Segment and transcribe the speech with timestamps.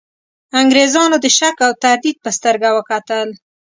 [0.59, 3.27] انګرېزانو د شک او تردید په سترګه وکتل.